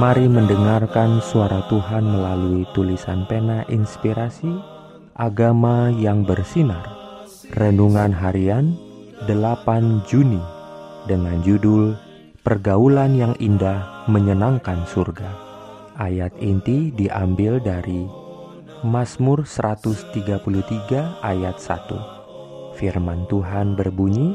Mari 0.00 0.24
mendengarkan 0.24 1.20
suara 1.20 1.68
Tuhan 1.68 2.16
melalui 2.16 2.64
tulisan 2.72 3.28
pena 3.28 3.60
inspirasi 3.68 4.48
agama 5.12 5.92
yang 5.92 6.24
bersinar. 6.24 6.88
Renungan 7.52 8.08
harian 8.08 8.72
8 9.28 10.08
Juni 10.08 10.40
dengan 11.04 11.44
judul 11.44 11.92
Pergaulan 12.40 13.20
yang 13.20 13.36
indah 13.36 14.08
menyenangkan 14.08 14.88
surga. 14.88 15.28
Ayat 16.00 16.32
inti 16.40 16.88
diambil 16.96 17.60
dari 17.60 18.08
Mazmur 18.80 19.44
133 19.44 21.20
ayat 21.20 21.56
1. 21.60 22.80
Firman 22.80 23.28
Tuhan 23.28 23.76
berbunyi, 23.76 24.32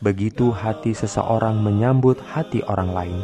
Begitu 0.00 0.48
hati 0.56 0.96
seseorang 0.96 1.60
menyambut 1.60 2.16
hati 2.32 2.64
orang 2.64 2.96
lain, 2.96 3.20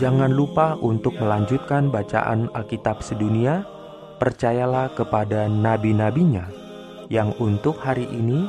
Jangan 0.00 0.32
lupa 0.32 0.80
untuk 0.80 1.20
melanjutkan 1.20 1.92
bacaan 1.92 2.48
Alkitab 2.56 3.04
sedunia. 3.04 3.68
Percayalah 4.16 4.96
kepada 4.96 5.44
nabi-nabinya 5.44 6.48
yang 7.12 7.36
untuk 7.36 7.76
hari 7.84 8.08
ini 8.08 8.48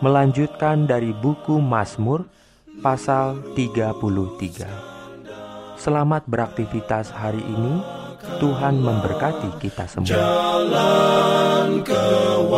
melanjutkan 0.00 0.88
dari 0.88 1.12
buku 1.12 1.60
Mazmur 1.60 2.24
pasal 2.80 3.36
33. 3.52 4.64
Selamat 5.76 6.24
beraktivitas 6.24 7.12
hari 7.12 7.44
ini. 7.44 7.84
Tuhan 8.40 8.80
memberkati 8.80 9.60
kita 9.60 9.84
semua. 9.92 10.08
Jalan 10.08 11.84
kewajiban, 11.84 12.48